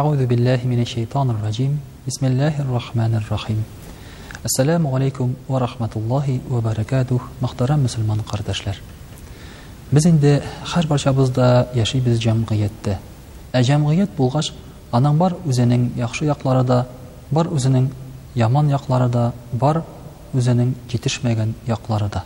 Ауду 0.00 0.26
биллахи 0.26 0.66
мине 0.66 0.86
шейтанир 0.86 1.34
раджим. 1.44 1.78
Бисмиллахир 2.06 2.64
рахманир 2.72 3.26
рахим. 3.28 3.62
Ассаламу 4.42 4.96
алейкум 4.96 5.36
ва 5.46 5.58
рахматуллахи 5.60 6.40
ва 6.48 6.62
баракатух. 6.62 7.28
Мөхтәрәм 7.42 7.82
мусламан 7.84 8.20
кардәшләр. 8.22 8.78
Без 9.92 10.06
инде 10.06 10.42
һәр 10.72 10.86
барчабызда 10.88 11.68
яшибез 11.74 12.18
җәмгыятьтә. 12.18 12.96
Ә 13.52 13.60
җәмгыять 13.62 14.16
булгач, 14.16 14.52
аның 14.90 15.18
бар 15.20 15.36
үзенең 15.44 15.90
яхшы 15.98 16.24
яклары 16.30 16.86
бар 17.30 17.52
үзенең 17.52 17.90
яман 18.34 18.70
яклары 18.72 19.28
бар 19.52 19.82
үзенең 20.32 20.72
җитешмәгән 20.88 21.52
яклары 21.68 22.08
да. 22.08 22.24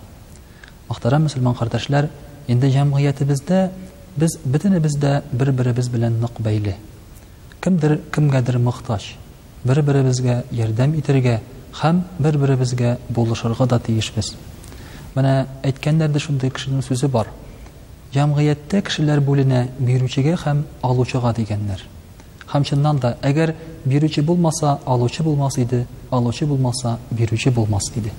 Мөхтәрәм 0.91 1.27
мусламан 1.27 1.56
кардәшләр, 1.59 2.06
инде 2.46 2.70
җәмгыятебездә 2.70 3.70
без 4.16 4.38
бөтенебез 4.45 4.95
дә 4.95 5.23
бер-беребез 5.32 5.88
белән 5.88 6.20
нык 6.23 6.38
кемдер 7.64 7.96
кемгәдер 8.12 8.59
мохтаҗ 8.60 9.04
бер 9.64 9.78
беребезгә 9.88 10.34
ярдәм 10.59 10.93
итәргә 11.01 11.38
һәм 11.80 12.02
бер 12.20 12.37
беребезгә 12.37 12.90
булышырга 13.16 13.65
да 13.73 13.79
тиешбез 13.80 14.29
менә 15.15 15.30
әйткәннәр 15.65 16.09
шундай 16.09 16.24
шундый 16.26 16.51
кешенең 16.59 16.82
сүзе 16.85 17.09
бар 17.15 17.30
җәмгыятьтә 18.12 18.82
кешеләр 18.90 19.23
бүленә 19.24 19.62
бирүчегә 19.79 20.37
һәм 20.45 20.60
алучыга 20.90 21.32
дигәннәр 21.40 21.87
һәм 22.52 22.68
чыннан 22.68 23.01
да 23.01 23.15
әгәр 23.30 23.54
бирүче 23.87 24.23
булмаса 24.29 24.76
алучы 24.85 25.23
булмас 25.23 25.57
иде 25.59 25.87
алучы 26.10 26.45
булмаса 26.46 26.98
бирүче 27.10 27.51
булмас 27.51 27.88
иде 27.96 28.12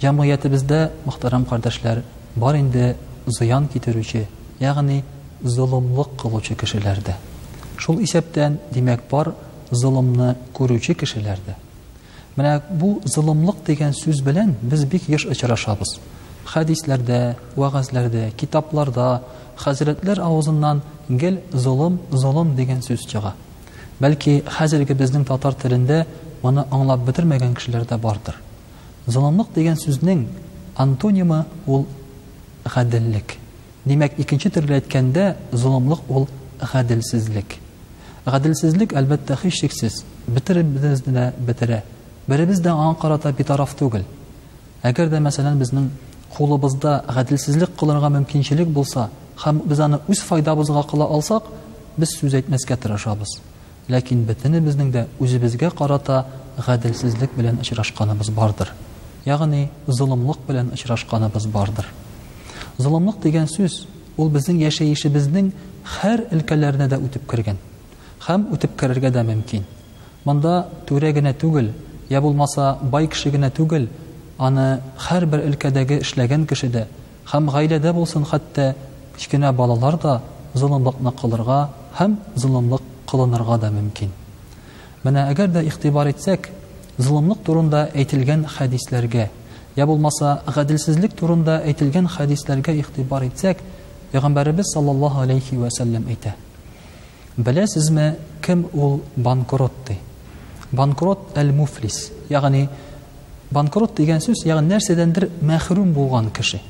җәмгыятебездә 0.00 0.80
мөхтәрәм 1.04 1.44
кардәшләр 1.52 2.00
бар 2.36 2.54
инде 2.64 2.94
зыян 3.26 3.68
китерүче 3.74 4.24
ягъни 4.64 5.02
золымлык 5.44 6.16
кылучы 6.22 6.56
кешеләрдә 6.56 7.20
Шул 7.76 7.98
исәптән, 8.00 8.54
димәк, 8.72 9.02
бар 9.10 9.32
зылымны 9.70 10.34
күрүче 10.56 10.94
кешеләрдә. 10.96 11.56
Менә 12.36 12.60
бу 12.72 13.00
зылымлык 13.04 13.60
дигән 13.66 13.92
сүз 13.96 14.20
белән 14.24 14.54
без 14.62 14.84
бик 14.84 15.08
еш 15.08 15.26
очрашабыз. 15.26 15.98
Хадисләрдә, 16.44 17.36
вагазләрдә, 17.56 18.30
китапларда, 18.36 19.22
хәзрәтләр 19.58 20.20
авызыннан 20.24 20.80
гел 21.08 21.40
зылым, 21.52 21.98
зылым 22.12 22.54
дигән 22.56 22.82
сүз 22.82 23.04
чыга. 23.08 23.34
Бәлки, 24.00 24.42
хәзерге 24.58 24.94
безнең 24.94 25.24
татар 25.26 25.52
телендә 25.58 26.06
моны 26.42 26.64
аңлап 26.70 27.04
бетермәгән 27.06 27.54
кешеләр 27.56 27.84
дә 27.88 27.98
бардыр. 27.98 28.36
Зылымлык 29.06 29.52
дигән 29.54 29.76
сүзнең 29.76 30.26
антонимы 30.76 31.44
ул 31.66 31.86
гаделлек. 32.64 33.36
Димәк, 33.86 34.18
икенче 34.18 34.50
төрле 34.50 34.80
әйткәндә, 34.80 35.36
зылымлык 35.52 36.00
ул 36.10 36.28
гаделсезлек. 36.60 37.58
Гадилсизлик 38.26 38.92
албетте 38.96 39.36
һеч 39.38 39.60
кешесез. 39.62 40.04
Битербез 40.28 41.00
дә 41.06 41.32
батара. 41.38 41.82
Бирбез 42.28 42.58
дә 42.60 42.72
Анқарата 42.74 43.30
би 43.32 43.44
тараф 43.46 43.76
түгел. 43.78 44.02
Әгәр 44.82 45.12
дә 45.12 45.20
мәсәлән, 45.22 45.54
безнең 45.60 45.92
хулыбызда 46.34 47.04
гадисизлик 47.06 47.70
хулырга 47.78 48.10
мөмкинчелек 48.10 48.66
булса 48.66 49.10
һәм 49.44 49.60
без 49.68 49.78
аны 49.78 50.00
үз 50.10 50.24
файдабызга 50.26 50.82
халла 50.90 51.04
алсак, 51.06 51.44
без 51.96 52.16
сүз 52.18 52.34
әйтмәскә 52.40 52.74
тырышабыз. 52.76 53.36
Ләкин 53.86 54.24
бетене 54.26 54.58
аны 54.58 54.66
безнең 54.66 54.90
дә 54.90 55.06
үзебезгә 55.20 55.70
карата 55.70 56.24
гадисизлик 56.66 57.30
белән 57.38 57.60
очрашканбыз 57.60 58.30
бардыр. 58.34 58.72
Ягъни, 59.24 59.68
зылымлык 59.86 60.42
белән 60.48 60.72
очрашканбыз 60.74 61.46
бардыр. 61.46 61.86
Зылымлык 62.78 63.22
дигән 63.22 63.46
сүз 63.46 63.84
ул 64.16 64.30
безнең 64.30 64.58
яшәйшебезнең 64.66 65.52
һәр 66.00 66.26
дә 66.32 66.98
үтеп 66.98 67.30
кергән 67.30 67.56
һәм 68.26 68.44
үтеп 68.54 68.72
керергә 68.80 69.10
дә 69.14 69.22
мөмкин 69.26 69.62
монда 70.26 70.52
түрә 70.88 71.12
генә 71.16 71.32
түгел 71.42 71.66
йә 72.10 72.20
булмаса 72.20 72.72
бай 72.94 73.06
кеше 73.06 73.30
генә 73.30 73.50
түгел 73.58 73.84
аны 74.48 74.64
бер 75.30 75.44
өлкәдәге 75.46 76.00
эшләгән 76.02 76.46
кеше 76.50 76.68
дә 76.74 76.82
һәм 77.32 77.46
ғаиләдә 77.54 77.92
булсын 77.94 78.24
хәтта 78.26 78.74
кечкенә 79.16 79.52
балалар 79.52 79.98
да 80.02 80.16
зылымлыкны 80.54 81.12
кылырга 81.20 81.60
һәм 82.00 82.16
зылымлык 82.34 82.80
кылынырга 83.10 83.58
да 83.62 83.70
мөмкин 83.70 84.10
менә 85.04 85.28
әгәр 85.30 85.48
дә 85.54 85.62
иғтибар 85.70 86.10
итсәк 86.10 86.48
зылымлык 86.98 87.44
турында 87.46 87.86
әйтелгән 87.94 88.42
хәдисләргә 88.56 89.28
йә 89.76 89.86
булмаса 89.86 90.40
ғәделсезлек 90.56 91.14
турында 91.14 91.60
әйтелгән 91.62 92.08
хәдисләргә 92.16 92.74
иғтибар 92.82 93.28
итсәк 93.30 93.62
пәйғәмбәребез 94.12 94.72
саллаллаху 94.74 95.22
алейхи 95.26 95.58
вәсәлләм 95.62 96.08
әйтә 96.10 96.32
Беләсезме, 97.38 98.16
кем 98.40 98.66
ул 98.72 99.02
банкрот 99.16 99.72
ди? 99.86 99.98
Банкрот 100.72 101.36
әл 101.36 101.50
муфлис, 101.52 102.10
ягъни 102.30 102.70
банкрот 103.52 103.92
дигән 103.98 104.22
сүз, 104.24 104.46
ягъни 104.48 104.70
нәрсәдәндер 104.72 105.26
мәхрүм 105.42 105.92
булган 105.92 106.30
кеше. 106.30 106.62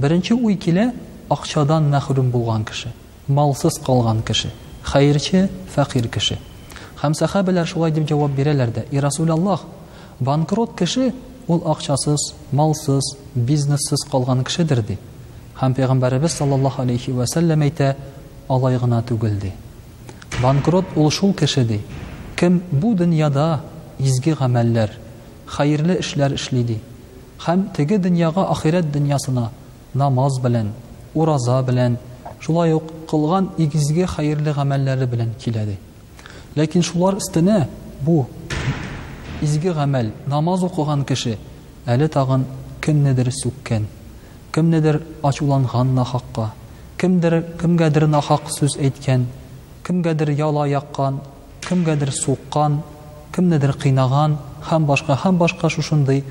Беренче 0.00 0.34
уй 0.34 0.56
килә, 0.58 0.88
акчадан 1.30 1.86
мәхрүм 1.94 2.32
булган 2.34 2.64
кеше, 2.66 2.90
малсыз 3.28 3.78
калган 3.86 4.22
кеше, 4.26 4.50
хәйрче, 4.84 5.46
фақир 5.76 6.10
кеше. 6.10 6.40
Хәм 7.00 7.14
сахабалар 7.14 7.64
шулай 7.66 7.92
дип 7.94 8.08
җавап 8.08 8.34
бирәләр 8.34 8.74
дә, 8.74 8.82
"И 8.90 8.98
Расулллаһ, 8.98 9.60
банкрот 10.20 10.74
кеше 10.76 11.14
ул 11.46 11.62
акчасыз, 11.64 12.34
малсыз, 12.52 13.14
бизнессыз 13.36 14.04
калган 14.10 14.42
кешедер" 14.44 14.82
ди. 14.82 14.98
Хәм 15.60 15.74
пәйгамбәрбез 15.76 16.32
саллаллаһу 16.38 16.82
алейхи 16.82 17.12
ва 17.12 17.22
сәлләм 17.26 17.62
әйтә, 17.70 17.94
алай 18.48 18.78
гына 18.78 19.02
түгел 19.04 19.38
ди 19.38 19.52
банкрот 20.42 20.84
ул 20.96 21.10
шул 21.10 21.32
кеше 21.38 21.62
ди 21.64 21.80
кем 22.36 22.62
бу 22.72 22.94
дөньяда 22.98 23.46
изге 23.98 24.32
гамәлләр 24.34 24.90
хәерле 25.54 26.00
эшләр 26.02 26.34
эшли 26.34 26.62
ди 26.70 26.78
һәм 27.46 27.62
теге 27.76 27.98
дөньяга 27.98 28.48
ахирәт 28.50 28.90
дөньясына 28.96 29.50
намаз 29.94 30.40
белән 30.42 30.72
ураза 31.14 31.60
белән 31.62 31.96
шулай 32.40 32.72
ук 32.74 32.90
кылган 33.10 33.50
игезге 33.56 34.06
хәерле 34.16 34.54
гамәлләре 34.56 35.06
белән 35.14 35.30
килә 35.44 35.64
ди 35.70 35.76
ләкин 36.56 36.82
шулар 36.82 37.20
өстенә 37.22 37.66
бу 38.00 38.26
изге 39.42 39.72
гамәл 39.78 40.10
намаз 40.26 40.62
укыган 40.64 41.04
кеше 41.04 41.36
әле 41.86 42.08
тагын 42.08 42.44
кемнедер 42.80 43.30
сүккән 43.30 43.86
кемнедер 44.52 45.02
ачуланган 45.22 45.94
нахакка 45.94 46.50
кемдер 46.98 47.42
кемгәдер 47.60 48.06
нахак 48.08 48.50
сүз 48.58 48.76
әйткән 48.82 49.26
кемгәдер 49.92 50.30
яла 50.32 50.64
яккан, 50.68 51.18
кемгәдер 51.68 52.10
суккан, 52.16 52.78
кемнедер 53.34 53.74
кыйнаган 53.76 54.38
һәм 54.70 54.86
башка 54.88 55.18
һәм 55.24 55.36
башка 55.42 55.68
шушындый 55.68 56.22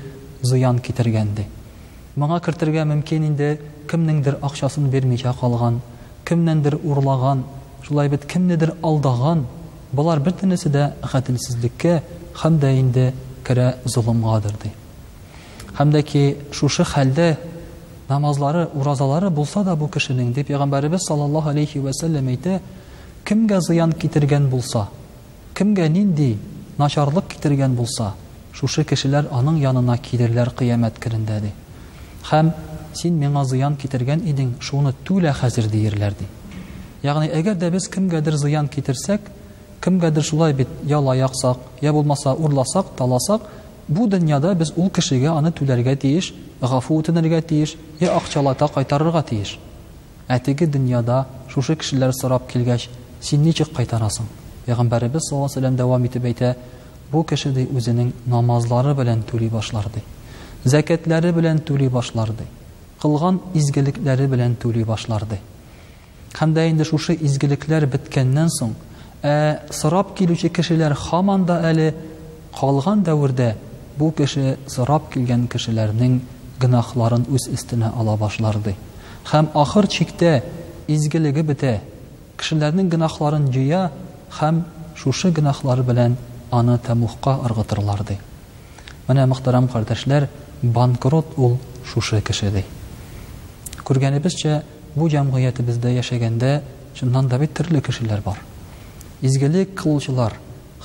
зыян 0.42 0.80
китергәнди. 0.82 1.46
Моңа 2.16 2.40
кертергә 2.42 2.82
мөмкин 2.90 3.26
инде 3.28 3.60
кемнеңдер 3.88 4.38
акчасын 4.42 4.88
бермичә 4.90 5.32
калган, 5.40 5.78
кемнеңдер 6.24 6.78
урлаган, 6.82 7.44
шулай 7.86 8.08
бит 8.08 8.26
кемнедер 8.26 8.74
алдаган, 8.82 9.44
булар 9.92 10.18
бүтәнесе 10.20 10.68
дә 10.72 10.92
хатынсызлыкка 11.06 12.00
һәм 12.42 12.58
дә 12.58 12.72
инде 12.80 13.12
керә 13.46 13.76
зулымгадыр 13.84 14.58
ди. 14.64 14.72
Һәм 15.78 15.90
дә 15.92 16.02
ки 16.02 16.36
шушы 16.50 16.82
хәлдә 16.84 17.36
намазлары, 18.08 18.68
уразалары 18.74 19.30
булса 19.30 19.62
да 19.64 19.76
бу 19.76 19.86
кешенең 19.88 20.32
дип 20.34 20.48
Пәйгамбәрбез 20.50 21.06
саллаллаһу 21.08 21.48
алейхи 21.54 21.78
ва 21.78 21.92
әйтә, 21.92 22.60
кемгә 23.24 23.60
зыян 23.62 23.92
китергән 23.92 24.48
булса, 24.50 24.88
кемгә 25.54 25.86
нинди 25.88 26.36
начарлык 26.78 27.28
китергән 27.30 27.74
булса, 27.76 28.12
шушы 28.52 28.84
кешеләр 28.84 29.28
аның 29.30 29.60
янына 29.62 29.96
килерләр 29.98 30.50
кыямәт 30.58 30.98
көнендә 31.02 31.38
ди. 31.44 31.52
Хәм 32.28 32.52
син 32.98 33.18
миңа 33.20 33.44
зыян 33.46 33.76
китергән 33.78 34.20
идең, 34.28 34.54
шуны 34.60 34.94
түлә 35.06 35.32
хәзер 35.40 35.68
диерләр 35.70 36.14
ди. 36.18 36.26
Ягъни 37.02 37.30
әгәр 37.32 37.56
дә 37.58 37.70
без 37.70 37.88
кемгәдер 37.88 38.36
зыян 38.36 38.68
китерсәк, 38.68 39.20
кемгәдер 39.82 40.22
шулай 40.22 40.52
бит 40.52 40.68
яла 40.82 41.14
яксак, 41.16 41.58
я 41.80 41.92
булмаса 41.92 42.32
урласак, 42.32 42.92
таласак, 42.96 43.42
бу 43.88 44.06
дөньяда 44.08 44.54
без 44.54 44.72
ул 44.76 44.90
кешегә 44.90 45.32
аны 45.36 45.50
түләргә 45.52 45.96
тиеш, 45.96 46.32
гафу 46.60 46.94
үтенергә 47.00 47.42
тиеш, 47.42 47.76
я 48.00 48.14
акчалата 48.16 48.68
кайтарырга 48.68 49.22
тиеш. 49.22 49.58
Әтеге 50.28 50.68
дөньяда 50.68 51.24
шушы 51.50 51.74
кешеләр 51.76 52.14
сорап 52.14 52.46
килгәч, 52.52 52.88
син 53.22 53.42
ничек 53.46 53.68
кайтарасың 53.76 54.26
пәйғамбәребез 54.66 55.28
саллаллаху 55.28 55.60
алейхи 55.60 55.76
дәвам 55.80 56.04
итеп 56.06 56.24
әйтә 56.30 56.50
бу 57.12 57.22
кеше 57.26 57.52
ди 57.54 57.66
үзенең 57.70 58.12
намазлары 58.30 58.94
белән 58.98 59.22
түли 59.30 59.48
башларды, 59.50 60.02
ди 60.64 60.70
зәкәтләре 60.70 61.32
белән 61.32 61.60
түли 61.62 61.88
башлар 61.90 62.32
ди 62.36 62.46
кылган 63.02 63.40
изгелекләре 63.54 64.26
белән 64.30 64.56
түли 64.62 64.84
башлар 64.86 65.24
ди 65.30 65.38
инде 66.42 66.84
шушы 66.84 67.14
изгелекләр 67.14 67.86
беткәннән 67.86 68.48
соң 68.58 68.74
ә 69.22 69.60
сорап 69.70 70.14
килүче 70.18 70.48
кешеләр 70.50 70.94
һаман 70.98 71.44
да 71.46 71.60
әле 71.70 71.94
калган 72.58 73.02
дәвердә 73.04 73.54
бу 73.98 74.12
кеше 74.16 74.56
сорап 74.66 75.10
килгән 75.12 75.48
кешеләрнең 75.50 76.20
гынахларын 76.60 77.26
үз 77.28 77.48
өстенә 77.54 77.92
ала 77.96 78.16
башларды. 78.16 78.74
ди 79.26 79.46
ахыр 79.54 79.86
чиктә 79.86 80.42
изгелеге 80.88 81.42
бетә 81.42 81.80
кешеләрнең 82.42 82.88
гынахларын 82.90 83.44
җыя 83.54 83.86
һәм 84.40 84.62
шушы 84.98 85.30
гынахлары 85.36 85.84
белән 85.86 86.16
аны 86.50 86.74
тәмухка 86.82 87.36
ырғытырлар 87.46 88.02
ди 88.08 88.16
менә 89.06 89.26
мөхтәрәм 89.30 89.68
кардәшләр 89.70 90.26
банкрот 90.62 91.36
ул 91.36 91.54
шушы 91.92 92.18
кеше 92.26 92.50
ди 92.56 92.64
күргәнебезчә 93.86 94.56
бу 94.96 95.06
җәмгыятебездә 95.14 95.92
яшәгәндә 95.94 96.50
чыннан 96.98 97.28
да 97.30 97.38
бит 97.38 97.54
төрле 97.54 97.80
кешеләр 97.80 98.22
бар 98.26 98.42
изгелек 99.22 99.78
кылучылар 99.78 100.34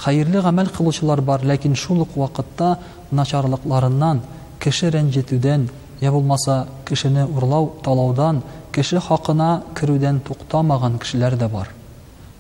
хәерле 0.04 0.42
гамәл 0.46 0.70
кылучылар 0.78 1.22
бар 1.26 1.42
ләкин 1.42 1.74
шул 1.76 2.02
ук 2.06 2.14
вакытта 2.18 2.76
начарлыкларыннан 3.12 4.22
кеше 4.62 4.92
рәнҗетүдән 4.94 5.68
я 6.02 6.12
булмаса 6.12 6.68
кешене 6.86 7.26
урлау 7.26 7.74
талаудан 7.84 8.44
кеше 8.76 9.00
хакына 9.00 9.52
керүдән 9.76 10.20
туктамаган 10.24 10.98
кешеләр 11.00 11.36
дә 11.38 11.48
бар. 11.50 11.70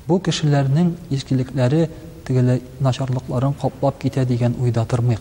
Бу 0.07 0.19
кешеләрнең 0.19 0.93
искелекләре 1.11 1.89
тигеле 2.25 2.61
начарлыкларын 2.79 3.53
каплап 3.61 3.99
китә 4.01 4.25
дигән 4.25 4.55
уйда 4.61 4.85
тормыйк. 4.85 5.19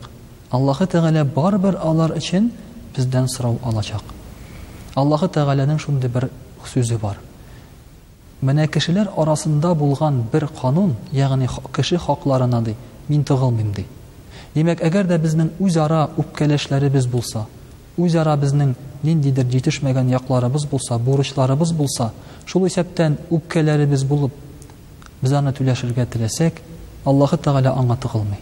Аллаһ 0.51 0.87
бар 1.35 1.59
бер 1.59 1.77
алар 1.83 2.11
өчен 2.13 2.51
бездән 2.97 3.29
сорау 3.29 3.59
алачак. 3.63 4.03
Аллаһы 4.95 5.29
Тәгаләнең 5.29 5.79
шундый 5.79 6.11
бер 6.11 6.31
сүзе 6.65 6.99
бар. 6.99 7.19
Менә 8.43 8.69
кешеләр 8.69 9.11
арасында 9.17 9.75
булган 9.75 10.23
бер 10.33 10.49
канун, 10.61 10.97
ягъни 11.13 11.49
кеше 11.75 11.99
хакларына 11.99 12.63
ди, 12.63 12.75
мин 13.09 13.25
тыгылмыйм 13.25 13.73
ди. 13.73 13.87
Димәк, 14.55 14.81
әгәр 14.81 15.05
дә 15.07 15.19
безнең 15.19 15.51
үз 15.61 15.77
ара 15.77 16.09
үпкәләшләребез 16.17 17.07
булса, 17.07 17.47
үз 17.97 18.15
ара 18.21 18.37
безнең 18.37 18.75
ниндидер 19.05 19.47
җитешмәгән 19.53 20.11
якларыбыз 20.13 20.67
булса, 20.69 20.99
бурычларыбыз 20.99 21.73
булса, 21.77 22.11
шул 22.45 22.67
исәптән 22.69 23.15
үпкәләребез 23.33 24.03
булып 24.05 24.35
без 25.23 25.33
аны 25.33 25.53
түләшергә 25.57 26.05
теләсәк, 26.13 26.61
Аллаһ 27.07 27.37
Таала 27.41 27.71
аңа 27.73 27.97
тыгылмый. 27.97 28.39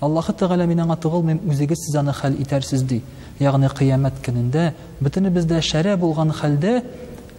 Аллаһ 0.00 0.32
Таала 0.38 0.66
мин 0.66 0.80
аңа 0.80 0.96
тыгылмый, 0.96 1.38
үзеге 1.46 1.76
сез 1.76 1.94
аны 2.00 2.12
хәл 2.12 2.34
итәрсез 2.42 2.82
ди. 2.82 3.02
Ягъни 3.38 3.68
кыямәт 3.68 4.14
көнендә 4.24 4.72
бүтән 5.00 5.30
бездә 5.30 5.60
шәрә 5.62 5.96
булган 5.96 6.32
хәлдә 6.32 6.82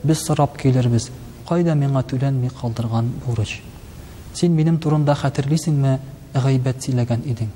без 0.04 0.20
сорап 0.24 0.58
килербез. 0.58 1.10
Кайда 1.48 1.76
миңа 1.76 2.04
түлән 2.04 2.38
ми 2.40 2.50
калдырган 2.50 3.10
бурыч? 3.26 3.62
Син 4.34 4.54
минем 4.54 4.78
турында 4.80 5.16
хәтерлисеңме? 5.16 6.00
Гайбәт 6.36 6.84
сөйләгән 6.86 7.26
идең. 7.26 7.50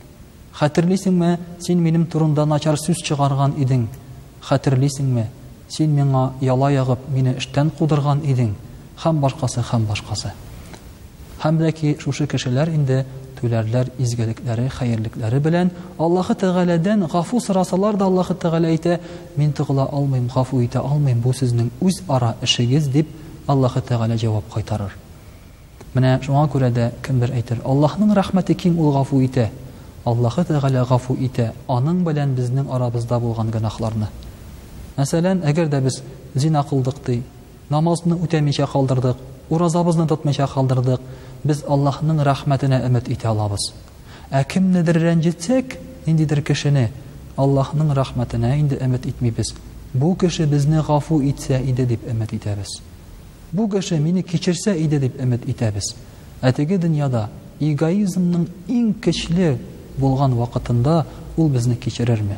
Хәтерлисеңме, 0.53 1.39
син 1.59 1.81
минем 1.81 2.05
турында 2.05 2.45
начар 2.45 2.77
сүз 2.77 2.99
чыгарган 3.05 3.55
идең? 3.57 3.87
Хәтерлисеңме, 4.45 5.23
син 5.69 5.95
миңа 5.97 6.29
яла 6.45 6.69
ягып, 6.71 7.07
мине 7.09 7.33
эштән 7.39 7.71
кудырган 7.73 8.19
идең? 8.21 8.51
Хәм 9.01 9.21
башкасы, 9.23 9.63
хәм 9.71 9.87
башкасы. 9.89 10.31
Хәм 11.41 11.57
дә 11.57 11.71
ки 11.73 11.95
шушы 11.99 12.27
кешеләр 12.29 12.69
инде 12.69 13.01
түләрләр 13.39 13.89
изгелекләре, 13.97 14.69
хәерлекләре 14.69 15.39
белән 15.41 15.71
Аллаһы 15.97 16.35
Тәгаләдән 16.37 17.07
гафу 17.11 17.41
сорасалар 17.41 17.97
да 17.97 18.05
Аллаһы 18.05 18.35
Тәгалә 18.37 18.69
әйтә: 18.75 18.99
"Мин 19.35 19.51
тыгыла 19.53 19.89
алмыйм, 19.91 20.27
гафу 20.33 20.61
итә 20.61 20.79
алмыйм, 20.83 21.19
бу 21.19 21.33
сезнең 21.33 21.71
үз 21.81 22.03
ара 22.07 22.35
эшегез" 22.41 22.87
дип 22.87 23.09
Аллаһы 23.47 23.81
Тәгалә 23.81 24.15
җавап 24.21 24.43
кайтарыр. 24.53 24.93
Менә 25.95 26.19
шуңа 26.21 26.47
күрә 26.51 26.69
дә 26.71 26.91
кем 27.03 27.19
бер 27.19 27.29
әйтер: 27.31 27.59
"Аллаһның 27.65 28.13
рәхмәте 28.13 28.53
киң, 28.55 28.77
ул 28.77 28.93
гафу 28.93 29.19
итә" 29.21 29.49
Аллаһы 30.05 30.43
Тәгалә 30.43 30.81
гафу 30.89 31.13
итә 31.25 31.45
аның 31.71 32.01
белән 32.03 32.33
безнең 32.35 32.67
арабызда 32.75 33.19
булган 33.23 33.51
гынахларны. 33.51 34.07
Мәсәлән, 34.97 35.43
әгәр 35.47 35.69
дә 35.71 35.79
без 35.81 36.01
зина 36.35 36.63
кылдык 36.69 36.95
ди, 37.05 37.23
намазны 37.69 38.15
үтәмичә 38.15 38.67
калдырдык, 38.67 39.17
уразабызны 39.49 40.07
тотмача 40.07 40.47
калдырдык, 40.47 40.99
без 41.43 41.63
Аллаһның 41.63 42.19
рәхмәтенә 42.27 42.81
өмет 42.85 43.07
итә 43.09 43.29
алабыз. 43.29 43.71
Ә 44.29 44.43
кем 44.43 44.73
нидер 44.73 44.99
ранҗитсәк, 45.01 45.77
индидер 46.05 46.41
кешене 46.41 46.91
Аллаһның 47.37 47.93
рәхмәтенә 47.95 48.59
инде 48.59 48.75
өмет 48.75 49.05
итмибез. 49.05 49.53
Бу 49.93 50.15
кеше 50.15 50.45
безне 50.47 50.81
гафу 50.87 51.21
итсә 51.21 51.61
иде 51.63 51.85
дип 51.85 52.03
өмет 52.09 52.33
итәбез. 52.33 52.81
Бу 53.53 53.69
кеше 53.69 53.99
мине 53.99 54.21
кечерсә 54.21 54.75
иде 54.75 54.99
дип 54.99 55.15
өмет 55.21 55.45
итәбез. 55.49 55.95
Әтеге 56.41 56.77
дөньяда 56.77 57.29
эгоизмның 57.59 58.47
иң 58.67 58.93
кечле 59.01 59.57
булган 59.97 60.33
вакытында 60.35 61.03
ул 61.37 61.49
безне 61.49 61.75
кичерерме 61.75 62.37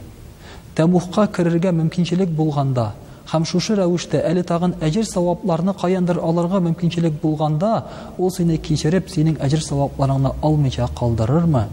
тәмухка 0.76 1.28
керергә 1.32 1.72
мөмкинчелек 1.76 2.30
булганда 2.36 2.92
һәм 3.32 3.46
шушы 3.48 3.76
рәвештә 3.80 4.20
әле 4.30 4.44
тагын 4.44 4.74
әҗер 4.84 5.06
саваплары 5.08 5.74
каяндыр 5.82 6.20
алырга 6.20 6.60
мөмкинчелек 6.62 7.14
булганда 7.22 7.72
ул 8.18 8.32
сине 8.32 8.58
кичереп 8.58 9.10
синең 9.10 9.38
әҗер 9.44 9.64
саваплараңны 9.66 10.34
алмыйча 10.42 10.88
калдырырмы 11.00 11.66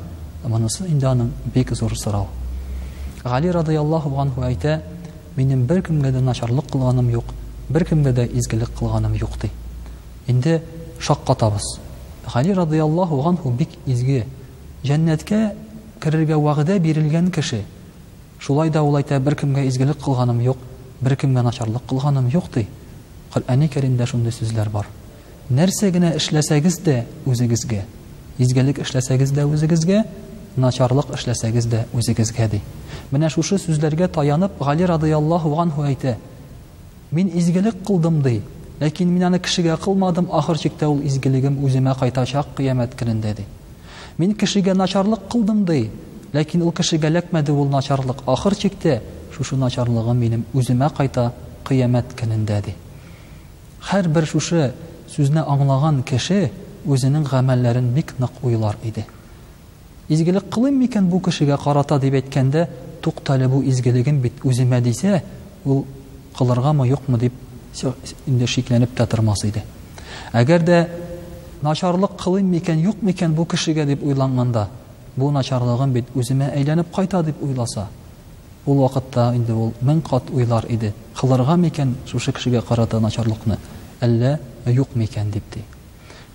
монысы 0.45 0.87
инде 0.89 1.07
аның 1.13 1.31
бек 1.55 1.75
зур 1.75 1.95
сорау 1.97 2.27
ғали 3.25 3.53
радиаллаху 3.53 4.15
анху 4.21 4.41
әйтә 4.47 4.81
минем 5.37 5.67
беркемгә 5.67 6.13
дә 6.13 6.21
начарлык 6.23 6.71
кылганым 6.71 7.11
юк 7.13 7.25
беркемгә 7.71 8.13
дә 8.13 8.29
изгелек 8.39 8.71
кылганым 8.79 9.15
юк 9.21 9.39
ди 9.43 9.51
инде 10.27 10.63
шаккатабыз 11.01 11.69
ғали 12.35 12.55
радиаллаху 12.55 13.21
анху 13.29 13.51
бик 13.51 13.69
изге 13.87 14.25
жәннәткә 14.85 15.43
керергә 16.03 16.37
вәгъдә 16.45 16.79
бирелгән 16.81 17.31
кеше 17.31 17.61
шулай 18.41 18.71
да 18.71 18.83
ул 18.83 18.97
әйтә 18.99 19.19
бер 19.21 19.37
кемгә 19.39 19.63
изгелек 19.69 20.01
кылганым 20.03 20.41
юк 20.45 20.59
бер 21.01 21.15
кемгә 21.17 21.43
начарлык 21.47 21.87
кылганым 21.89 22.29
юк 22.35 22.51
ди 22.55 22.67
коръәни 23.33 23.69
кәримдә 23.71 24.07
шундый 24.11 24.33
сүзләр 24.39 24.69
бар 24.75 24.87
нәрсә 25.51 25.91
генә 25.95 26.13
эшләсәгез 26.17 26.81
дә 26.87 26.97
үзегезгә 27.27 27.85
изгелек 28.39 28.81
эшләсәгез 28.83 29.31
дә 29.37 29.47
үзегезгә 29.53 30.03
начарлык 30.57 31.15
эшләсәгез 31.19 31.71
дә 31.71 31.85
үзегезгә 31.95 32.49
ди 32.51 32.61
менә 33.13 33.31
шушы 33.31 33.59
сүзләргә 33.63 34.09
таянып 34.19 34.59
гали 34.59 34.83
радыяллаху 34.95 35.55
анху 35.63 35.85
әйтә 35.87 36.17
мин 37.13 37.31
изгелек 37.35 37.79
кылдым 37.87 38.23
ди 38.27 38.41
ләкин 38.81 39.05
мин 39.09 39.23
аны 39.25 39.39
кешегә 39.39 39.79
кылмадым 39.85 40.29
ахыр 40.33 40.59
чиктә 40.59 40.89
ул 40.89 41.01
изгелегем 41.03 41.63
үземә 41.65 41.95
кайтачак 41.99 42.55
кыямәт 42.57 42.99
көнендә 42.99 43.37
ди 43.37 43.47
мин 44.19 44.35
кешегә 44.35 44.75
начарлык 44.75 45.29
кылдым 45.31 45.65
ди 45.65 45.89
ләкин 46.33 46.63
ул 46.63 46.73
кешегә 46.73 47.09
эләкмәде 47.09 47.53
ул 47.53 47.69
начарлык 47.69 48.23
ахыр 48.27 48.55
чиктә 48.57 49.01
шушы 49.35 49.57
начарлыгым 49.57 50.17
минем 50.19 50.45
үземә 50.53 50.91
кайта 50.97 51.33
кыямәт 51.65 52.13
көнендә 52.17 52.63
ди 52.67 52.75
һәрбер 53.91 54.27
шушы 54.27 54.73
сүзне 55.15 55.43
аңлаган 55.47 56.03
кеше 56.03 56.51
үзенең 56.85 57.25
гамәлләрен 57.31 57.93
бик 57.95 58.15
нык 58.19 58.31
уйлар 58.43 58.77
иде 58.83 59.07
изгелек 60.09 60.49
кылыйм 60.51 60.79
микән 60.81 61.07
бу 61.09 61.21
кешегә 61.21 61.57
карата 61.63 61.99
дип 61.99 62.15
әйткәндә 62.15 62.69
туктале 63.03 63.49
бу 63.49 63.63
изгелеген 63.63 64.21
бит 64.21 64.45
үземә 64.45 64.81
дисә 64.81 65.23
ул 65.65 65.87
кылыргамы 66.39 66.89
юкмы 66.89 67.19
дип 67.19 67.33
инде 68.27 68.47
шикләнеп 68.47 68.95
тә 68.95 69.09
иде 69.47 69.65
әгәр 70.33 70.63
начарлык 71.63 72.17
кылым 72.19 72.49
микән 72.51 72.81
юк 72.83 73.01
микән 73.07 73.35
бу 73.35 73.45
кешегә 73.47 73.85
дип 73.87 74.03
уйланганда 74.03 74.69
бу 75.17 75.31
начарлыгын 75.31 75.93
бит 75.95 76.07
үземә 76.17 76.51
әйләнеп 76.57 76.91
кайта 76.95 77.23
дип 77.23 77.43
уйласа 77.43 77.87
ул 78.67 78.81
вакытта 78.83 79.29
инде 79.35 79.53
ул 79.53 79.73
мең 79.81 80.01
кат 80.09 80.31
уйлар 80.35 80.67
иде 80.69 80.93
кылырга 81.17 81.57
микән 81.57 81.95
шушы 82.07 82.33
кешегә 82.33 82.63
карата 82.67 83.01
начарлыкны 83.01 83.59
әллә 84.01 84.39
юк 84.67 84.97
микән 84.99 85.31
дип 85.31 85.45
ди 85.55 85.63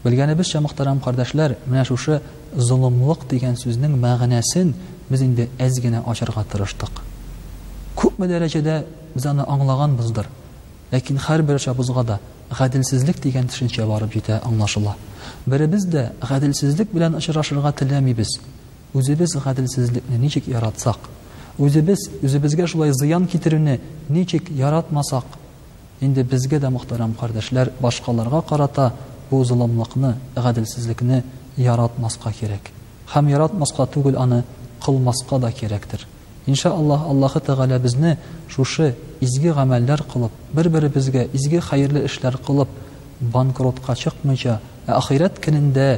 белгәнебезчә 0.03 0.61
мөхтәрәм 0.63 1.01
кардәшләр 1.03 1.57
менә 1.65 1.83
шушы 1.85 2.21
золымлык 2.55 3.27
дигән 3.29 3.57
сүзнең 3.59 3.99
мәгънәсен 3.99 4.73
без 5.09 5.21
инде 5.21 5.49
әз 5.59 5.79
генә 5.83 6.03
ачырга 6.07 6.45
тырыштык 6.51 7.01
күпме 7.97 8.27
дәрәҗәдә 8.31 8.83
без 9.15 9.25
аны 9.25 9.43
аңлаганбыздыр 9.43 10.29
ләкин 10.91 11.17
һәрбер 11.27 11.59
чабызга 11.59 12.03
да 12.03 12.19
ғәделсезлек 12.55 13.17
дигән 13.23 13.47
төшенчә 13.51 13.85
барып 13.87 14.13
җитә 14.13 14.37
аңлашыла 14.47 14.93
беребез 15.45 15.83
дә 15.91 16.03
ғәделсезлек 16.29 16.93
белән 16.93 17.15
очрашырга 17.15 17.71
теләмибез 17.75 18.37
үзебез 18.93 19.33
ғәделсезлекне 19.43 20.17
ничек 20.17 20.47
яратсак 20.47 21.09
үзебез 21.57 22.07
үзебезгә 22.21 22.67
шулай 22.67 22.91
зыян 22.93 23.27
китерүне 23.27 23.79
ничек 24.09 24.49
яратмасак 24.51 25.25
инде 25.99 26.23
безгә 26.23 26.59
дә 26.59 26.69
мөхтәрәм 26.71 27.13
кардәшләр 27.19 27.73
башкаларга 27.81 28.41
карата 28.41 28.93
бу 29.29 29.43
зылымлыкны 29.43 30.15
ғәделсезлекне 30.35 31.23
яратмаска 31.57 32.31
кирәк 32.39 32.71
һәм 33.13 33.27
яратмаска 33.31 33.85
түгел 33.87 34.17
аны 34.23 34.43
кылмаска 34.85 35.39
да 35.39 35.51
кирәктер 35.51 36.07
иншааллах 36.47 37.03
аллаһы 37.11 37.41
тәғәлә 37.43 37.77
безне 37.83 38.15
шушы 38.55 38.87
изге 39.25 39.51
ғәмәлдәр 39.57 40.03
қылып 40.13 40.35
бер 40.59 40.69
беребезгә 40.77 41.25
изге 41.39 41.59
хәйерле 41.69 42.05
эшләр 42.09 42.39
қылып 42.47 42.69
банкротка 43.35 43.95
чыкмыйча 43.95 44.59
ахирәт 44.99 45.41
көнендә 45.45 45.89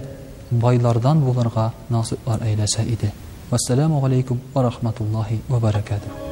байлардан 0.51 1.21
булырга 1.27 1.71
бар 2.25 2.43
әйләсә 2.49 2.87
иде 2.95 3.11
вассаламу 3.51 4.03
алейкум 4.05 4.41
ва 4.53 4.63
рахматуллаһи 4.69 5.41
ва 5.49 5.59
баракатух 5.59 6.28